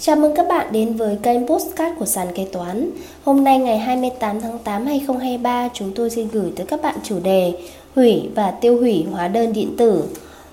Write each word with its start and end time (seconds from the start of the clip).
Chào 0.00 0.16
mừng 0.16 0.34
các 0.36 0.46
bạn 0.48 0.72
đến 0.72 0.96
với 0.96 1.18
kênh 1.22 1.46
Postcard 1.46 1.98
của 1.98 2.06
sàn 2.06 2.26
kế 2.34 2.46
toán. 2.52 2.90
Hôm 3.24 3.44
nay 3.44 3.58
ngày 3.58 3.78
28 3.78 4.40
tháng 4.40 4.58
8 4.58 4.86
2023, 4.86 5.68
chúng 5.74 5.92
tôi 5.94 6.10
xin 6.10 6.28
gửi 6.32 6.52
tới 6.56 6.66
các 6.66 6.82
bạn 6.82 6.94
chủ 7.04 7.20
đề 7.20 7.52
Hủy 7.94 8.28
và 8.34 8.50
tiêu 8.50 8.78
hủy 8.78 9.04
hóa 9.12 9.28
đơn 9.28 9.52
điện 9.52 9.74
tử. 9.78 10.04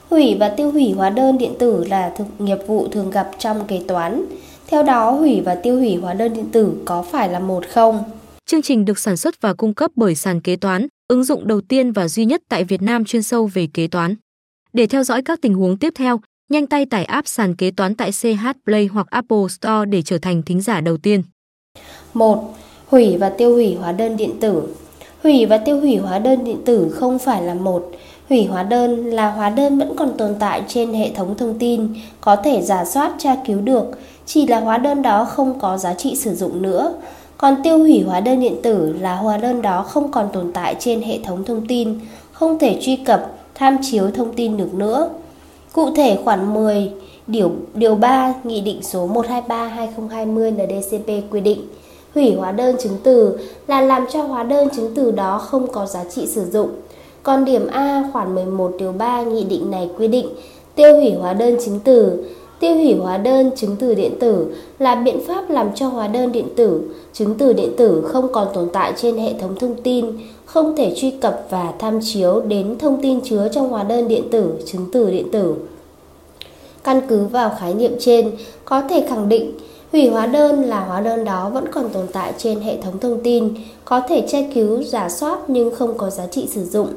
Hủy 0.09 0.37
và 0.39 0.49
tiêu 0.49 0.71
hủy 0.71 0.91
hóa 0.91 1.09
đơn 1.09 1.37
điện 1.37 1.53
tử 1.59 1.85
là 1.89 2.09
thực 2.17 2.25
nghiệp 2.39 2.57
vụ 2.67 2.87
thường 2.87 3.11
gặp 3.11 3.31
trong 3.39 3.67
kế 3.67 3.81
toán. 3.87 4.25
Theo 4.67 4.83
đó, 4.83 5.11
hủy 5.11 5.41
và 5.41 5.55
tiêu 5.55 5.77
hủy 5.77 5.95
hóa 5.95 6.13
đơn 6.13 6.33
điện 6.33 6.49
tử 6.51 6.73
có 6.85 7.01
phải 7.01 7.29
là 7.29 7.39
một 7.39 7.63
không? 7.69 8.03
Chương 8.45 8.61
trình 8.61 8.85
được 8.85 8.99
sản 8.99 9.17
xuất 9.17 9.41
và 9.41 9.53
cung 9.53 9.73
cấp 9.73 9.91
bởi 9.95 10.15
sàn 10.15 10.41
kế 10.41 10.55
toán, 10.55 10.87
ứng 11.07 11.23
dụng 11.23 11.47
đầu 11.47 11.61
tiên 11.61 11.91
và 11.91 12.07
duy 12.07 12.25
nhất 12.25 12.41
tại 12.49 12.63
Việt 12.63 12.81
Nam 12.81 13.05
chuyên 13.05 13.23
sâu 13.23 13.49
về 13.53 13.67
kế 13.73 13.87
toán. 13.87 14.15
Để 14.73 14.87
theo 14.87 15.03
dõi 15.03 15.21
các 15.21 15.41
tình 15.41 15.53
huống 15.53 15.77
tiếp 15.77 15.93
theo, 15.95 16.19
nhanh 16.49 16.67
tay 16.67 16.85
tải 16.85 17.05
app 17.05 17.27
sàn 17.27 17.55
kế 17.55 17.71
toán 17.71 17.95
tại 17.95 18.11
CH 18.11 18.47
Play 18.65 18.85
hoặc 18.85 19.07
Apple 19.09 19.47
Store 19.49 19.85
để 19.89 20.01
trở 20.01 20.17
thành 20.17 20.41
thính 20.43 20.61
giả 20.61 20.81
đầu 20.81 20.97
tiên. 20.97 21.23
1. 22.13 22.53
Hủy 22.87 23.17
và 23.17 23.29
tiêu 23.29 23.53
hủy 23.53 23.75
hóa 23.75 23.91
đơn 23.91 24.17
điện 24.17 24.31
tử. 24.39 24.63
Hủy 25.23 25.45
và 25.45 25.57
tiêu 25.57 25.79
hủy 25.79 25.97
hóa 25.97 26.19
đơn 26.19 26.43
điện 26.43 26.57
tử 26.65 26.89
không 26.89 27.19
phải 27.19 27.41
là 27.41 27.53
một. 27.53 27.91
Hủy 28.29 28.45
hóa 28.45 28.63
đơn 28.63 29.05
là 29.05 29.31
hóa 29.31 29.49
đơn 29.49 29.79
vẫn 29.79 29.95
còn 29.95 30.17
tồn 30.17 30.35
tại 30.39 30.63
trên 30.67 30.93
hệ 30.93 31.11
thống 31.15 31.37
thông 31.37 31.59
tin, 31.59 31.93
có 32.21 32.35
thể 32.35 32.61
giả 32.61 32.85
soát 32.85 33.11
tra 33.17 33.35
cứu 33.47 33.61
được, 33.61 33.85
chỉ 34.25 34.47
là 34.47 34.59
hóa 34.59 34.77
đơn 34.77 35.01
đó 35.01 35.25
không 35.25 35.59
có 35.59 35.77
giá 35.77 35.93
trị 35.93 36.15
sử 36.15 36.35
dụng 36.35 36.61
nữa. 36.61 36.93
Còn 37.37 37.55
tiêu 37.63 37.77
hủy 37.77 38.03
hóa 38.07 38.19
đơn 38.19 38.39
điện 38.39 38.55
tử 38.63 38.93
là 38.99 39.15
hóa 39.15 39.37
đơn 39.37 39.61
đó 39.61 39.83
không 39.83 40.11
còn 40.11 40.29
tồn 40.33 40.51
tại 40.53 40.75
trên 40.79 41.01
hệ 41.01 41.19
thống 41.23 41.43
thông 41.45 41.67
tin, 41.67 41.99
không 42.31 42.59
thể 42.59 42.79
truy 42.81 42.95
cập, 42.95 43.31
tham 43.55 43.77
chiếu 43.81 44.11
thông 44.11 44.33
tin 44.33 44.57
được 44.57 44.73
nữa. 44.73 45.09
Cụ 45.75 45.89
thể 45.95 46.17
khoản 46.23 46.53
10 46.53 46.91
điều 47.27 47.51
điều 47.73 47.95
3 47.95 48.33
Nghị 48.43 48.61
định 48.61 48.83
số 48.83 49.07
123/2020 49.07 50.51
NDCP 50.51 51.31
quy 51.31 51.41
định 51.41 51.61
hủy 52.13 52.35
hóa 52.35 52.51
đơn 52.51 52.75
chứng 52.79 52.97
từ 53.03 53.37
là 53.67 53.81
làm 53.81 54.05
cho 54.11 54.23
hóa 54.23 54.43
đơn 54.43 54.69
chứng 54.75 54.91
từ 54.95 55.11
đó 55.11 55.37
không 55.37 55.67
có 55.67 55.85
giá 55.85 56.03
trị 56.03 56.27
sử 56.27 56.45
dụng. 56.45 56.69
Còn 57.23 57.45
điểm 57.45 57.67
A 57.67 58.03
khoản 58.13 58.35
11 58.35 58.71
điều 58.79 58.91
3 58.91 59.21
nghị 59.21 59.43
định 59.43 59.71
này 59.71 59.89
quy 59.97 60.07
định 60.07 60.29
tiêu 60.75 60.95
hủy 60.95 61.11
hóa 61.11 61.33
đơn 61.33 61.57
chứng 61.65 61.79
từ 61.79 62.25
Tiêu 62.59 62.75
hủy 62.75 62.93
hóa 62.93 63.17
đơn 63.17 63.51
chứng 63.55 63.75
từ 63.79 63.93
điện 63.93 64.11
tử 64.19 64.55
là 64.79 64.95
biện 64.95 65.19
pháp 65.27 65.49
làm 65.49 65.69
cho 65.75 65.87
hóa 65.87 66.07
đơn 66.07 66.31
điện 66.31 66.47
tử, 66.55 66.81
chứng 67.13 67.35
từ 67.37 67.53
điện 67.53 67.71
tử 67.77 68.01
không 68.07 68.33
còn 68.33 68.47
tồn 68.53 68.69
tại 68.73 68.93
trên 68.97 69.17
hệ 69.17 69.33
thống 69.39 69.55
thông 69.59 69.75
tin, 69.83 70.05
không 70.45 70.75
thể 70.75 70.93
truy 70.95 71.11
cập 71.11 71.47
và 71.49 71.73
tham 71.79 71.99
chiếu 72.03 72.41
đến 72.41 72.77
thông 72.79 73.01
tin 73.01 73.21
chứa 73.21 73.47
trong 73.51 73.69
hóa 73.69 73.83
đơn 73.83 74.07
điện 74.07 74.23
tử, 74.31 74.51
chứng 74.65 74.85
từ 74.93 75.11
điện 75.11 75.27
tử. 75.31 75.55
Căn 76.85 77.01
cứ 77.07 77.25
vào 77.25 77.51
khái 77.59 77.73
niệm 77.73 77.95
trên, 77.99 78.31
có 78.65 78.81
thể 78.81 79.05
khẳng 79.09 79.29
định 79.29 79.51
hủy 79.91 80.09
hóa 80.09 80.25
đơn 80.25 80.61
là 80.61 80.79
hóa 80.79 81.01
đơn 81.01 81.25
đó 81.25 81.49
vẫn 81.49 81.65
còn 81.71 81.89
tồn 81.89 82.07
tại 82.13 82.33
trên 82.37 82.59
hệ 82.59 82.77
thống 82.81 82.99
thông 82.99 83.19
tin, 83.23 83.53
có 83.85 83.99
thể 83.99 84.23
tra 84.27 84.37
cứu, 84.53 84.83
giả 84.83 85.09
soát 85.09 85.39
nhưng 85.47 85.75
không 85.75 85.97
có 85.97 86.09
giá 86.09 86.27
trị 86.27 86.47
sử 86.51 86.65
dụng. 86.65 86.87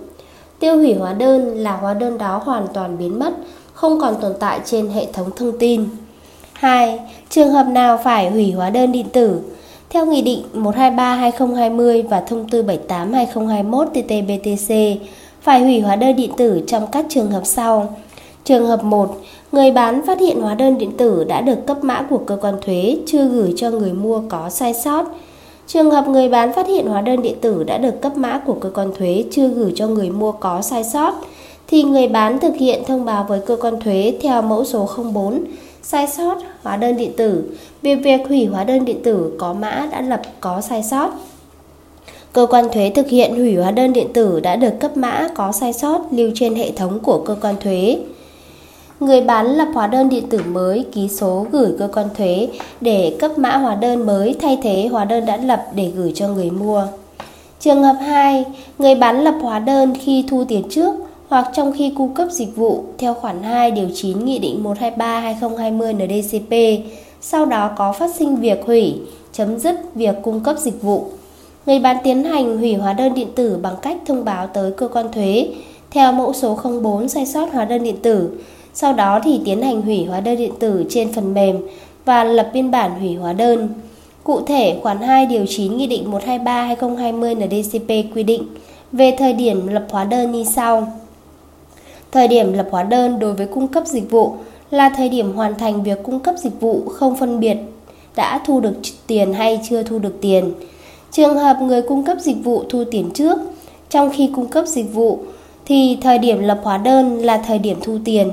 Tiêu 0.59 0.77
hủy 0.77 0.95
hóa 0.95 1.13
đơn 1.13 1.59
là 1.59 1.77
hóa 1.77 1.95
đơn 1.95 2.19
đó 2.19 2.41
hoàn 2.45 2.67
toàn 2.75 2.99
biến 2.99 3.19
mất, 3.19 3.31
không 3.73 4.01
còn 4.01 4.15
tồn 4.21 4.33
tại 4.41 4.61
trên 4.65 4.89
hệ 4.89 5.07
thống 5.13 5.31
thông 5.37 5.59
tin. 5.59 5.85
2. 6.53 7.01
Trường 7.31 7.51
hợp 7.51 7.67
nào 7.67 8.01
phải 8.05 8.31
hủy 8.31 8.53
hóa 8.53 8.71
đơn 8.71 8.93
điện 8.93 9.07
tử? 9.13 9.41
Theo 9.91 10.07
Nghị 10.07 10.23
định 10.23 10.43
123-2020 10.55 12.09
và 12.09 12.21
Thông 12.21 12.49
tư 12.49 12.63
78-2021 12.89 13.87
TT-BTC, 13.93 14.97
phải 15.43 15.61
hủy 15.61 15.81
hóa 15.81 15.97
đơn 15.97 16.17
điện 16.17 16.31
tử 16.37 16.63
trong 16.67 16.87
các 16.93 17.07
trường 17.09 17.31
hợp 17.31 17.43
sau. 17.45 17.97
Trường 18.49 18.67
hợp 18.67 18.85
1, 18.85 19.17
người 19.53 19.71
bán 19.71 20.07
phát 20.07 20.21
hiện 20.21 20.41
hóa 20.41 20.55
đơn 20.55 20.79
điện 20.79 20.97
tử 20.97 21.25
đã 21.25 21.41
được 21.41 21.67
cấp 21.67 21.85
mã 21.85 22.03
của 22.11 22.19
cơ 22.19 22.37
quan 22.41 22.55
thuế 22.61 22.99
chưa 23.07 23.25
gửi 23.25 23.55
cho 23.57 23.71
người 23.71 23.93
mua 23.93 24.23
có 24.29 24.51
sai 24.51 24.75
sót. 24.75 25.07
Trường 25.67 25.91
hợp 25.91 26.09
người 26.09 26.29
bán 26.29 26.53
phát 26.53 26.67
hiện 26.67 26.87
hóa 26.87 27.01
đơn 27.01 27.23
điện 27.23 27.37
tử 27.41 27.65
đã 27.65 27.79
được 27.79 28.01
cấp 28.03 28.17
mã 28.17 28.39
của 28.47 28.55
cơ 28.55 28.71
quan 28.75 28.93
thuế 28.99 29.25
chưa 29.31 29.49
gửi 29.49 29.73
cho 29.75 29.87
người 29.87 30.11
mua 30.11 30.33
có 30.33 30.63
sai 30.63 30.85
sót 30.85 31.15
thì 31.67 31.83
người 31.83 32.09
bán 32.09 32.39
thực 32.39 32.55
hiện 32.57 32.83
thông 32.87 33.05
báo 33.05 33.27
với 33.29 33.41
cơ 33.47 33.57
quan 33.61 33.81
thuế 33.81 34.15
theo 34.23 34.43
mẫu 34.43 34.65
số 34.65 34.89
04 35.13 35.45
sai 35.83 36.07
sót 36.07 36.39
hóa 36.63 36.77
đơn 36.77 36.97
điện 36.97 37.13
tử 37.17 37.45
về 37.83 37.95
việc 37.95 38.21
hủy 38.29 38.47
hóa 38.47 38.65
đơn 38.65 38.85
điện 38.85 39.03
tử 39.03 39.33
có 39.39 39.53
mã 39.53 39.89
đã 39.91 40.01
lập 40.01 40.23
có 40.41 40.61
sai 40.61 40.83
sót. 40.83 41.11
Cơ 42.33 42.47
quan 42.51 42.69
thuế 42.73 42.91
thực 42.91 43.09
hiện 43.09 43.35
hủy 43.35 43.57
hóa 43.57 43.71
đơn 43.71 43.93
điện 43.93 44.13
tử 44.13 44.41
đã 44.41 44.57
được 44.57 44.73
cấp 44.81 44.97
mã 44.97 45.29
có 45.35 45.53
sai 45.53 45.73
sót 45.73 46.01
lưu 46.11 46.31
trên 46.35 46.55
hệ 46.55 46.71
thống 46.71 46.99
của 46.99 47.23
cơ 47.27 47.37
quan 47.41 47.55
thuế. 47.61 47.99
Người 49.01 49.21
bán 49.21 49.47
lập 49.47 49.69
hóa 49.75 49.87
đơn 49.87 50.09
điện 50.09 50.29
tử 50.29 50.41
mới 50.53 50.87
ký 50.93 51.09
số 51.09 51.47
gửi 51.53 51.73
cơ 51.79 51.89
quan 51.95 52.07
thuế 52.17 52.49
để 52.81 53.17
cấp 53.21 53.39
mã 53.39 53.57
hóa 53.57 53.75
đơn 53.75 54.07
mới 54.07 54.37
thay 54.41 54.59
thế 54.63 54.89
hóa 54.91 55.05
đơn 55.05 55.27
đã 55.27 55.37
lập 55.37 55.67
để 55.75 55.93
gửi 55.97 56.13
cho 56.15 56.29
người 56.29 56.51
mua. 56.51 56.87
Trường 57.61 57.83
hợp 57.83 57.97
2, 58.01 58.45
người 58.79 58.95
bán 58.95 59.25
lập 59.25 59.35
hóa 59.43 59.59
đơn 59.59 59.95
khi 60.01 60.25
thu 60.29 60.45
tiền 60.49 60.63
trước 60.71 60.95
hoặc 61.29 61.51
trong 61.55 61.73
khi 61.73 61.93
cung 61.97 62.15
cấp 62.15 62.29
dịch 62.31 62.57
vụ 62.57 62.85
theo 62.99 63.15
khoản 63.15 63.43
2 63.43 63.71
điều 63.71 63.89
9 63.95 64.25
Nghị 64.25 64.39
định 64.39 64.65
123/2020 64.65 65.93
NDCP, 65.93 66.83
sau 67.21 67.47
đó 67.47 67.71
có 67.77 67.93
phát 67.93 68.15
sinh 68.15 68.37
việc 68.37 68.67
hủy, 68.67 68.95
chấm 69.33 69.59
dứt 69.59 69.95
việc 69.95 70.15
cung 70.23 70.41
cấp 70.41 70.57
dịch 70.59 70.83
vụ. 70.83 71.05
Người 71.67 71.79
bán 71.79 71.97
tiến 72.05 72.25
hành 72.25 72.59
hủy 72.59 72.75
hóa 72.75 72.93
đơn 72.93 73.15
điện 73.15 73.29
tử 73.35 73.59
bằng 73.63 73.75
cách 73.83 73.97
thông 74.07 74.25
báo 74.25 74.47
tới 74.47 74.71
cơ 74.71 74.89
quan 74.89 75.13
thuế 75.13 75.49
theo 75.91 76.13
mẫu 76.13 76.33
số 76.33 76.59
04 76.83 77.09
sai 77.09 77.27
sót 77.27 77.53
hóa 77.53 77.65
đơn 77.65 77.83
điện 77.83 77.97
tử, 78.03 78.31
sau 78.81 78.93
đó 78.93 79.21
thì 79.25 79.41
tiến 79.45 79.63
hành 79.63 79.83
hủy 79.83 80.05
hóa 80.05 80.21
đơn 80.21 80.37
điện 80.37 80.53
tử 80.59 80.85
trên 80.91 81.13
phần 81.13 81.35
mềm 81.35 81.57
và 82.05 82.25
lập 82.25 82.51
biên 82.55 82.71
bản 82.71 83.01
hủy 83.01 83.15
hóa 83.15 83.33
đơn. 83.33 83.69
Cụ 84.25 84.41
thể, 84.41 84.79
khoản 84.83 84.99
2 85.01 85.27
điều 85.27 85.47
9 85.47 85.77
Nghị 85.77 85.87
định 85.87 86.11
123/2020 86.11 87.35
NDCP 87.35 88.15
quy 88.15 88.23
định 88.23 88.43
về 88.93 89.17
thời 89.19 89.33
điểm 89.33 89.67
lập 89.67 89.87
hóa 89.91 90.05
đơn 90.05 90.33
như 90.33 90.45
sau. 90.45 90.93
Thời 92.13 92.29
điểm 92.29 92.53
lập 92.53 92.69
hóa 92.71 92.83
đơn 92.83 93.19
đối 93.19 93.33
với 93.33 93.47
cung 93.47 93.69
cấp 93.69 93.87
dịch 93.87 94.11
vụ 94.11 94.33
là 94.71 94.89
thời 94.89 95.09
điểm 95.09 95.33
hoàn 95.33 95.55
thành 95.55 95.83
việc 95.83 96.03
cung 96.03 96.21
cấp 96.21 96.35
dịch 96.39 96.61
vụ 96.61 96.83
không 96.89 97.17
phân 97.17 97.41
biệt 97.41 97.57
đã 98.17 98.41
thu 98.47 98.61
được 98.61 98.75
tiền 99.07 99.33
hay 99.33 99.61
chưa 99.69 99.83
thu 99.83 99.99
được 99.99 100.21
tiền. 100.21 100.53
Trường 101.13 101.39
hợp 101.39 101.57
người 101.61 101.83
cung 101.83 102.05
cấp 102.05 102.19
dịch 102.21 102.45
vụ 102.45 102.65
thu 102.69 102.85
tiền 102.91 103.11
trước, 103.15 103.39
trong 103.91 104.11
khi 104.17 104.31
cung 104.35 104.47
cấp 104.47 104.67
dịch 104.67 104.95
vụ 104.95 105.19
thì 105.67 105.99
thời 106.01 106.19
điểm 106.19 106.39
lập 106.41 106.61
hóa 106.63 106.79
đơn 106.79 107.19
là 107.19 107.39
thời 107.47 107.59
điểm 107.59 107.77
thu 107.83 107.99
tiền, 108.05 108.31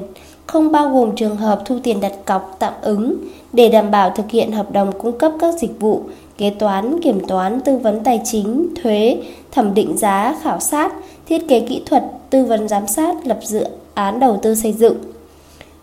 không 0.47 0.71
bao 0.71 0.89
gồm 0.89 1.15
trường 1.15 1.35
hợp 1.35 1.61
thu 1.65 1.79
tiền 1.83 2.01
đặt 2.01 2.13
cọc 2.25 2.55
tạm 2.59 2.73
ứng 2.81 3.15
để 3.53 3.69
đảm 3.69 3.91
bảo 3.91 4.09
thực 4.09 4.31
hiện 4.31 4.51
hợp 4.51 4.71
đồng 4.71 4.91
cung 4.91 5.17
cấp 5.17 5.31
các 5.39 5.53
dịch 5.59 5.79
vụ 5.79 6.01
kế 6.37 6.49
toán, 6.49 7.01
kiểm 7.01 7.27
toán, 7.27 7.61
tư 7.61 7.77
vấn 7.77 8.03
tài 8.03 8.21
chính, 8.25 8.67
thuế, 8.83 9.17
thẩm 9.51 9.73
định 9.73 9.97
giá, 9.97 10.35
khảo 10.41 10.59
sát, 10.59 10.93
thiết 11.27 11.47
kế 11.47 11.59
kỹ 11.59 11.81
thuật, 11.85 12.03
tư 12.29 12.45
vấn 12.45 12.67
giám 12.67 12.87
sát, 12.87 13.27
lập 13.27 13.39
dự 13.43 13.65
án 13.93 14.19
đầu 14.19 14.39
tư 14.41 14.55
xây 14.55 14.73
dựng. 14.73 14.95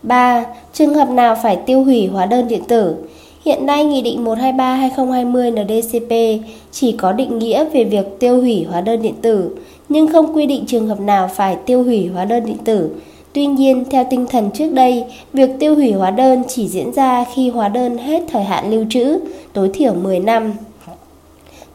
3. 0.03 0.45
Trường 0.73 0.93
hợp 0.93 1.09
nào 1.09 1.35
phải 1.43 1.55
tiêu 1.55 1.83
hủy 1.83 2.07
hóa 2.07 2.25
đơn 2.25 2.47
điện 2.47 2.63
tử? 2.67 2.95
Hiện 3.45 3.65
nay 3.65 3.85
Nghị 3.85 4.01
định 4.01 4.23
123/2020 4.23 5.51
NDCP 5.51 6.43
chỉ 6.71 6.91
có 6.91 7.11
định 7.11 7.39
nghĩa 7.39 7.65
về 7.65 7.83
việc 7.83 8.19
tiêu 8.19 8.41
hủy 8.41 8.65
hóa 8.69 8.81
đơn 8.81 9.01
điện 9.01 9.15
tử, 9.21 9.55
nhưng 9.89 10.07
không 10.07 10.35
quy 10.35 10.45
định 10.45 10.65
trường 10.67 10.87
hợp 10.87 10.99
nào 10.99 11.29
phải 11.35 11.57
tiêu 11.65 11.83
hủy 11.83 12.07
hóa 12.07 12.25
đơn 12.25 12.45
điện 12.45 12.57
tử. 12.65 12.89
Tuy 13.33 13.45
nhiên, 13.45 13.83
theo 13.89 14.05
tinh 14.09 14.25
thần 14.29 14.51
trước 14.51 14.73
đây, 14.73 15.03
việc 15.33 15.49
tiêu 15.59 15.75
hủy 15.75 15.91
hóa 15.91 16.11
đơn 16.11 16.43
chỉ 16.47 16.67
diễn 16.67 16.93
ra 16.93 17.25
khi 17.33 17.49
hóa 17.49 17.67
đơn 17.67 17.97
hết 17.97 18.23
thời 18.31 18.43
hạn 18.43 18.71
lưu 18.71 18.85
trữ, 18.89 19.19
tối 19.53 19.69
thiểu 19.73 19.93
10 19.93 20.19
năm. 20.19 20.53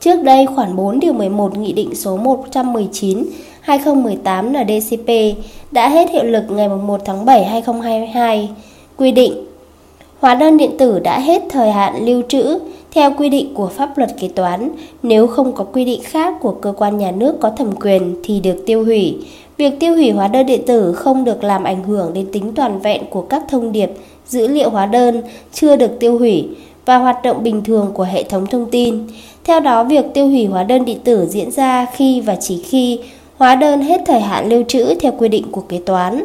Trước 0.01 0.23
đây, 0.23 0.47
khoản 0.47 0.77
4 0.77 1.01
điều 1.01 1.13
11 1.13 1.59
Nghị 1.59 1.73
định 1.73 1.95
số 1.95 2.17
119 2.17 3.25
2018 3.61 4.53
NDCP 4.53 5.09
đã 5.71 5.89
hết 5.89 6.11
hiệu 6.11 6.25
lực 6.25 6.45
ngày 6.49 6.69
1 6.69 7.01
tháng 7.05 7.25
7 7.25 7.45
2022, 7.45 8.49
quy 8.97 9.13
định 9.13 9.49
Hóa 10.21 10.35
đơn 10.35 10.57
điện 10.57 10.71
tử 10.79 10.99
đã 10.99 11.21
hết 11.21 11.43
thời 11.51 11.71
hạn 11.71 12.05
lưu 12.07 12.23
trữ 12.29 12.59
theo 12.91 13.13
quy 13.19 13.29
định 13.29 13.55
của 13.55 13.69
pháp 13.69 13.99
luật 13.99 14.11
kế 14.21 14.29
toán, 14.29 14.71
nếu 15.03 15.27
không 15.27 15.53
có 15.53 15.65
quy 15.65 15.85
định 15.85 16.01
khác 16.05 16.35
của 16.41 16.53
cơ 16.53 16.73
quan 16.77 16.99
nhà 16.99 17.11
nước 17.11 17.41
có 17.41 17.51
thẩm 17.51 17.73
quyền 17.81 18.17
thì 18.25 18.41
được 18.41 18.63
tiêu 18.67 18.85
hủy. 18.85 19.17
Việc 19.59 19.81
tiêu 19.81 19.95
hủy 19.95 20.11
hóa 20.11 20.29
đơn 20.29 20.47
điện 20.47 20.63
tử 20.67 20.93
không 20.93 21.25
được 21.25 21.45
làm 21.45 21.65
ảnh 21.65 21.85
hưởng 21.85 22.13
đến 22.15 22.27
tính 22.33 22.53
toàn 22.55 22.81
vẹn 22.81 23.03
của 23.11 23.23
các 23.23 23.43
thông 23.49 23.73
điệp, 23.73 23.91
dữ 24.27 24.49
liệu 24.49 24.71
hóa 24.71 24.87
đơn 24.87 25.23
chưa 25.53 25.77
được 25.77 25.91
tiêu 26.01 26.19
hủy 26.19 26.49
và 26.85 26.97
hoạt 26.97 27.23
động 27.23 27.43
bình 27.43 27.65
thường 27.65 27.91
của 27.95 28.03
hệ 28.03 28.23
thống 28.23 28.47
thông 28.47 28.71
tin. 28.71 29.07
Theo 29.45 29.61
đó, 29.61 29.85
việc 29.85 30.05
tiêu 30.15 30.27
hủy 30.29 30.47
hóa 30.47 30.63
đơn 30.63 30.85
điện 30.85 30.99
tử 31.05 31.27
diễn 31.27 31.51
ra 31.51 31.87
khi 31.95 32.21
và 32.21 32.37
chỉ 32.37 32.63
khi 32.63 33.01
hóa 33.37 33.55
đơn 33.55 33.81
hết 33.81 34.01
thời 34.07 34.21
hạn 34.21 34.49
lưu 34.49 34.63
trữ 34.69 34.95
theo 34.95 35.13
quy 35.19 35.29
định 35.29 35.45
của 35.51 35.61
kế 35.61 35.79
toán. 35.79 36.25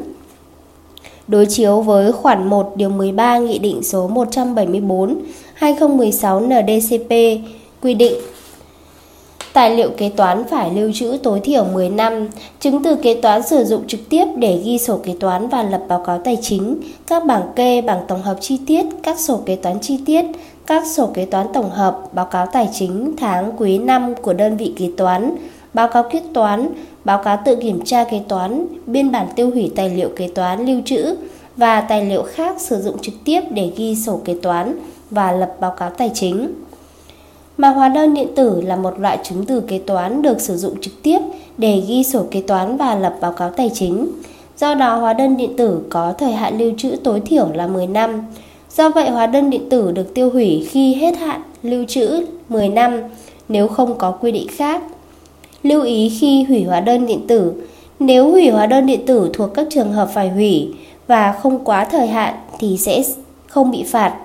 Đối 1.27 1.45
chiếu 1.45 1.81
với 1.81 2.11
khoản 2.11 2.49
1 2.49 2.73
điều 2.75 2.89
13 2.89 3.37
Nghị 3.37 3.59
định 3.59 3.83
số 3.83 4.07
174 4.07 5.15
2016 5.53 6.39
NDCP 6.39 7.09
quy 7.81 7.93
định 7.93 8.13
Tài 9.53 9.75
liệu 9.75 9.89
kế 9.97 10.09
toán 10.09 10.43
phải 10.49 10.71
lưu 10.71 10.91
trữ 10.93 11.17
tối 11.23 11.39
thiểu 11.39 11.65
10 11.65 11.89
năm, 11.89 12.27
chứng 12.59 12.83
từ 12.83 12.95
kế 12.95 13.13
toán 13.21 13.47
sử 13.47 13.63
dụng 13.63 13.87
trực 13.87 13.99
tiếp 14.09 14.25
để 14.35 14.61
ghi 14.63 14.77
sổ 14.77 14.99
kế 15.03 15.13
toán 15.19 15.47
và 15.47 15.63
lập 15.63 15.81
báo 15.87 16.03
cáo 16.05 16.19
tài 16.19 16.37
chính, 16.41 16.77
các 17.07 17.25
bảng 17.25 17.43
kê, 17.55 17.81
bảng 17.81 18.01
tổng 18.07 18.21
hợp 18.21 18.37
chi 18.41 18.59
tiết, 18.67 18.85
các 19.03 19.19
sổ 19.19 19.41
kế 19.45 19.55
toán 19.55 19.79
chi 19.79 19.99
tiết, 20.05 20.25
các 20.65 20.87
sổ 20.87 21.11
kế 21.13 21.25
toán 21.25 21.47
tổng 21.53 21.69
hợp, 21.69 22.13
báo 22.13 22.25
cáo 22.25 22.45
tài 22.45 22.69
chính 22.73 23.13
tháng 23.17 23.51
quý 23.57 23.77
năm 23.77 24.15
của 24.21 24.33
đơn 24.33 24.57
vị 24.57 24.73
kế 24.77 24.89
toán, 24.97 25.35
báo 25.73 25.87
cáo 25.87 26.03
kết 26.11 26.23
toán, 26.33 26.69
báo 27.05 27.17
cáo 27.23 27.39
tự 27.45 27.55
kiểm 27.55 27.85
tra 27.85 28.03
kế 28.03 28.21
toán, 28.27 28.65
biên 28.85 29.11
bản 29.11 29.27
tiêu 29.35 29.51
hủy 29.51 29.71
tài 29.75 29.89
liệu 29.89 30.09
kế 30.15 30.27
toán 30.27 30.65
lưu 30.65 30.81
trữ 30.85 31.15
và 31.57 31.81
tài 31.81 32.05
liệu 32.05 32.23
khác 32.23 32.61
sử 32.61 32.81
dụng 32.81 32.97
trực 33.01 33.13
tiếp 33.25 33.41
để 33.49 33.71
ghi 33.77 33.95
sổ 33.95 34.21
kế 34.25 34.35
toán 34.41 34.75
và 35.09 35.31
lập 35.31 35.55
báo 35.59 35.71
cáo 35.71 35.89
tài 35.89 36.11
chính. 36.13 36.53
Mà 37.57 37.69
hóa 37.69 37.89
đơn 37.89 38.13
điện 38.13 38.27
tử 38.35 38.61
là 38.61 38.75
một 38.75 38.99
loại 38.99 39.17
chứng 39.23 39.45
từ 39.45 39.61
kế 39.61 39.79
toán 39.79 40.21
được 40.21 40.41
sử 40.41 40.57
dụng 40.57 40.81
trực 40.81 41.03
tiếp 41.03 41.19
để 41.57 41.83
ghi 41.87 42.03
sổ 42.03 42.25
kế 42.31 42.41
toán 42.41 42.77
và 42.77 42.95
lập 42.95 43.15
báo 43.21 43.31
cáo 43.31 43.49
tài 43.49 43.71
chính. 43.73 44.07
Do 44.57 44.75
đó 44.75 44.95
hóa 44.95 45.13
đơn 45.13 45.37
điện 45.37 45.57
tử 45.57 45.81
có 45.89 46.13
thời 46.17 46.33
hạn 46.33 46.57
lưu 46.57 46.71
trữ 46.77 46.95
tối 47.03 47.19
thiểu 47.19 47.47
là 47.53 47.67
10 47.67 47.87
năm. 47.87 48.21
Do 48.75 48.89
vậy 48.89 49.09
hóa 49.09 49.27
đơn 49.27 49.49
điện 49.49 49.69
tử 49.69 49.91
được 49.91 50.13
tiêu 50.13 50.29
hủy 50.29 50.67
khi 50.71 50.93
hết 50.93 51.17
hạn 51.17 51.41
lưu 51.63 51.85
trữ 51.87 52.25
10 52.49 52.69
năm 52.69 53.01
nếu 53.49 53.67
không 53.67 53.97
có 53.97 54.11
quy 54.11 54.31
định 54.31 54.47
khác. 54.51 54.83
Lưu 55.63 55.81
ý 55.81 56.17
khi 56.19 56.43
hủy 56.43 56.63
hóa 56.63 56.79
đơn 56.79 57.07
điện 57.07 57.27
tử, 57.27 57.53
nếu 57.99 58.31
hủy 58.31 58.49
hóa 58.49 58.65
đơn 58.65 58.85
điện 58.85 59.05
tử 59.05 59.29
thuộc 59.33 59.53
các 59.53 59.67
trường 59.69 59.91
hợp 59.91 60.09
phải 60.13 60.29
hủy 60.29 60.73
và 61.07 61.31
không 61.41 61.65
quá 61.65 61.85
thời 61.85 62.07
hạn 62.07 62.35
thì 62.59 62.77
sẽ 62.77 63.03
không 63.47 63.71
bị 63.71 63.83
phạt. 63.83 64.15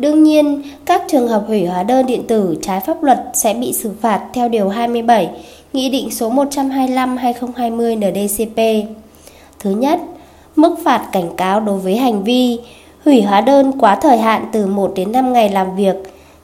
Đương 0.00 0.22
nhiên, 0.22 0.62
các 0.84 1.02
trường 1.08 1.28
hợp 1.28 1.44
hủy 1.46 1.66
hóa 1.66 1.82
đơn 1.82 2.06
điện 2.06 2.26
tử 2.26 2.56
trái 2.62 2.80
pháp 2.80 3.02
luật 3.02 3.18
sẽ 3.34 3.54
bị 3.54 3.72
xử 3.72 3.90
phạt 4.00 4.20
theo 4.32 4.48
Điều 4.48 4.68
27, 4.68 5.30
Nghị 5.72 5.90
định 5.90 6.10
số 6.10 6.30
125-2020 6.30 7.98
NDCP. 7.98 8.88
Thứ 9.58 9.70
nhất, 9.70 10.00
mức 10.56 10.76
phạt 10.84 11.08
cảnh 11.12 11.36
cáo 11.36 11.60
đối 11.60 11.78
với 11.78 11.96
hành 11.96 12.24
vi 12.24 12.58
hủy 13.04 13.22
hóa 13.22 13.40
đơn 13.40 13.72
quá 13.80 13.96
thời 13.96 14.18
hạn 14.18 14.46
từ 14.52 14.66
1 14.66 14.92
đến 14.96 15.12
5 15.12 15.32
ngày 15.32 15.48
làm 15.48 15.76
việc, 15.76 15.96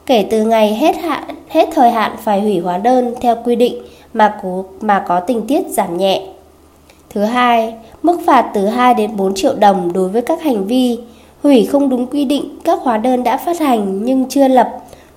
kể 0.05 0.27
từ 0.31 0.43
ngày 0.43 0.75
hết 0.75 0.97
hạn 0.97 1.23
hết 1.49 1.69
thời 1.73 1.91
hạn 1.91 2.11
phải 2.23 2.41
hủy 2.41 2.59
hóa 2.59 2.77
đơn 2.77 3.13
theo 3.21 3.35
quy 3.45 3.55
định 3.55 3.81
mà 4.13 4.39
có, 4.43 4.63
mà 4.81 5.03
có 5.07 5.19
tình 5.19 5.47
tiết 5.47 5.67
giảm 5.67 5.97
nhẹ. 5.97 6.21
Thứ 7.09 7.21
hai, 7.23 7.73
mức 8.03 8.19
phạt 8.25 8.51
từ 8.53 8.65
2 8.65 8.93
đến 8.93 9.15
4 9.17 9.35
triệu 9.35 9.55
đồng 9.55 9.93
đối 9.93 10.09
với 10.09 10.21
các 10.21 10.41
hành 10.41 10.65
vi 10.65 10.99
hủy 11.43 11.65
không 11.65 11.89
đúng 11.89 12.07
quy 12.07 12.25
định 12.25 12.59
các 12.63 12.79
hóa 12.81 12.97
đơn 12.97 13.23
đã 13.23 13.37
phát 13.37 13.59
hành 13.59 14.05
nhưng 14.05 14.25
chưa 14.29 14.47
lập, 14.47 14.69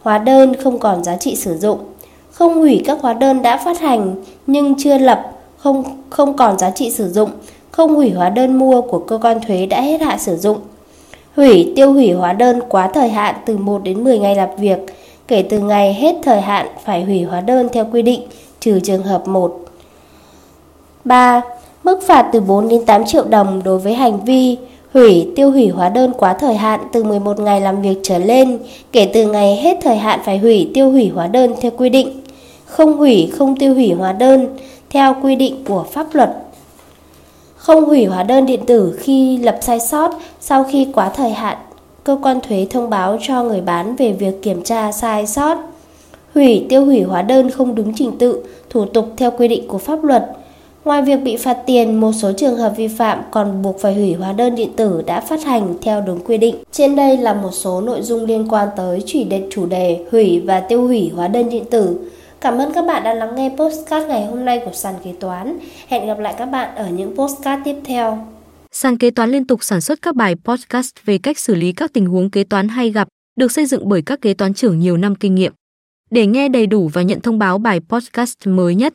hóa 0.03 0.19
đơn 0.19 0.55
không 0.57 0.79
còn 0.79 1.05
giá 1.05 1.17
trị 1.17 1.37
sử 1.37 1.59
dụng. 1.59 1.79
Không 2.31 2.55
hủy 2.55 2.83
các 2.85 2.99
hóa 3.01 3.15
đơn 3.15 3.43
đã 3.43 3.57
phát 3.57 3.81
hành 3.81 4.15
nhưng 4.47 4.75
chưa 4.79 4.99
lập, 4.99 5.31
không 5.57 5.85
không 6.11 6.37
còn 6.37 6.59
giá 6.59 6.71
trị 6.71 6.91
sử 6.91 7.09
dụng, 7.09 7.31
không 7.71 7.95
hủy 7.95 8.11
hóa 8.11 8.29
đơn 8.31 8.59
mua 8.59 8.81
của 8.81 8.99
cơ 8.99 9.19
quan 9.23 9.41
thuế 9.47 9.67
đã 9.67 9.81
hết 9.81 10.01
hạn 10.01 10.19
sử 10.19 10.37
dụng. 10.37 10.59
Hủy 11.37 11.73
tiêu 11.77 11.93
hủy 11.93 12.13
hóa 12.13 12.33
đơn 12.33 12.61
quá 12.69 12.91
thời 12.95 13.09
hạn 13.09 13.35
từ 13.47 13.57
1 13.57 13.83
đến 13.83 14.05
10 14.05 14.19
ngày 14.19 14.37
làm 14.37 14.49
việc, 14.59 14.79
kể 15.29 15.43
từ 15.43 15.59
ngày 15.59 15.95
hết 15.95 16.17
thời 16.23 16.41
hạn 16.41 16.67
phải 16.85 17.05
hủy 17.05 17.23
hóa 17.23 17.41
đơn 17.41 17.69
theo 17.73 17.87
quy 17.93 18.03
định, 18.03 18.23
trừ 18.61 18.81
trường 18.81 19.03
hợp 19.03 19.29
1. 19.29 19.61
3. 21.05 21.41
Mức 21.85 22.03
phạt 22.07 22.29
từ 22.33 22.41
4 22.41 22.69
đến 22.69 22.85
8 22.85 23.05
triệu 23.07 23.25
đồng 23.25 23.63
đối 23.65 23.79
với 23.79 23.95
hành 23.95 24.25
vi 24.25 24.59
hủy 24.95 25.29
tiêu 25.37 25.51
hủy 25.51 25.69
hóa 25.69 25.89
đơn 25.89 26.13
quá 26.19 26.35
thời 26.35 26.55
hạn 26.55 26.81
từ 26.93 27.05
11 27.05 27.41
ngày 27.41 27.61
làm 27.61 27.83
việc 27.83 27.99
trở 28.03 28.19
lên, 28.19 28.59
kể 28.93 29.11
từ 29.15 29.27
ngày 29.27 29.57
hết 29.57 29.79
thời 29.83 29.97
hạn 29.97 30.21
phải 30.25 30.39
hủy 30.39 30.71
tiêu 30.75 30.91
hủy 30.91 31.11
hóa 31.15 31.27
đơn 31.27 31.55
theo 31.61 31.71
quy 31.77 31.89
định. 31.89 32.21
Không 32.65 32.97
hủy 32.97 33.33
không 33.39 33.57
tiêu 33.57 33.75
hủy 33.75 33.93
hóa 33.93 34.13
đơn 34.13 34.59
theo 34.91 35.17
quy 35.23 35.37
định 35.37 35.65
của 35.65 35.85
pháp 35.93 36.15
luật. 36.15 36.31
Không 37.57 37.85
hủy 37.85 38.05
hóa 38.05 38.23
đơn 38.23 38.47
điện 38.47 38.61
tử 38.67 38.99
khi 39.01 39.39
lập 39.39 39.59
sai 39.61 39.81
sót 39.81 40.11
sau 40.41 40.65
khi 40.65 40.89
quá 40.95 41.09
thời 41.09 41.31
hạn, 41.31 41.57
cơ 42.05 42.19
quan 42.23 42.41
thuế 42.41 42.67
thông 42.71 42.91
báo 42.91 43.19
cho 43.23 43.43
người 43.43 43.61
bán 43.61 43.97
về 43.97 44.13
việc 44.13 44.43
kiểm 44.43 44.63
tra 44.63 44.93
sai 44.93 45.27
sót. 45.27 45.59
Hủy 46.35 46.67
tiêu 46.69 46.85
hủy 46.85 47.03
hóa 47.03 47.23
đơn 47.23 47.51
không 47.51 47.75
đúng 47.75 47.93
trình 47.97 48.19
tự, 48.19 48.45
thủ 48.71 48.85
tục 48.85 49.09
theo 49.17 49.31
quy 49.31 49.49
định 49.49 49.69
của 49.69 49.79
pháp 49.79 50.05
luật 50.05 50.27
Ngoài 50.85 51.03
việc 51.03 51.23
bị 51.25 51.37
phạt 51.37 51.57
tiền, 51.67 52.01
một 52.01 52.13
số 52.13 52.33
trường 52.33 52.57
hợp 52.57 52.73
vi 52.77 52.89
phạm 52.89 53.19
còn 53.31 53.63
buộc 53.63 53.81
phải 53.81 53.95
hủy 53.95 54.15
hóa 54.15 54.33
đơn 54.33 54.55
điện 54.55 54.71
tử 54.77 55.03
đã 55.07 55.21
phát 55.21 55.45
hành 55.45 55.75
theo 55.83 56.01
đúng 56.01 56.25
quy 56.25 56.39
định. 56.39 56.57
Trên 56.73 56.97
đây 56.97 57.17
là 57.17 57.35
một 57.35 57.51
số 57.53 57.81
nội 57.81 58.03
dung 58.03 58.25
liên 58.25 58.47
quan 58.49 58.69
tới 58.77 59.03
chỉ 59.07 59.25
đề 59.25 59.49
chủ 59.51 59.67
đề 59.67 60.07
hủy 60.13 60.41
và 60.41 60.61
tiêu 60.61 60.87
hủy 60.87 61.11
hóa 61.17 61.29
đơn 61.29 61.51
điện 61.51 61.65
tử. 61.71 62.11
Cảm 62.41 62.59
ơn 62.59 62.73
các 62.73 62.85
bạn 62.87 63.05
đã 63.05 63.15
lắng 63.15 63.35
nghe 63.35 63.51
postcard 63.59 64.07
ngày 64.07 64.27
hôm 64.27 64.45
nay 64.45 64.63
của 64.65 64.73
sàn 64.73 64.95
kế 65.05 65.13
toán. 65.21 65.59
Hẹn 65.89 66.07
gặp 66.07 66.19
lại 66.19 66.35
các 66.39 66.47
bạn 66.47 66.77
ở 66.77 66.89
những 66.89 67.17
postcard 67.17 67.63
tiếp 67.65 67.77
theo. 67.85 68.27
Sàn 68.73 68.99
kế 68.99 69.11
toán 69.11 69.31
liên 69.31 69.47
tục 69.47 69.65
sản 69.65 69.81
xuất 69.81 70.03
các 70.03 70.15
bài 70.15 70.35
podcast 70.45 70.91
về 71.05 71.19
cách 71.19 71.39
xử 71.39 71.55
lý 71.55 71.73
các 71.73 71.93
tình 71.93 72.07
huống 72.07 72.31
kế 72.31 72.45
toán 72.45 72.69
hay 72.69 72.91
gặp, 72.91 73.09
được 73.37 73.53
xây 73.53 73.67
dựng 73.67 73.89
bởi 73.89 74.03
các 74.03 74.21
kế 74.21 74.35
toán 74.35 74.55
trưởng 74.55 74.79
nhiều 74.79 74.97
năm 74.97 75.15
kinh 75.15 75.35
nghiệm. 75.35 75.53
Để 76.11 76.27
nghe 76.27 76.49
đầy 76.49 76.67
đủ 76.67 76.91
và 76.93 77.03
nhận 77.03 77.21
thông 77.21 77.39
báo 77.39 77.59
bài 77.59 77.81
podcast 77.89 78.35
mới 78.45 78.75
nhất, 78.75 78.95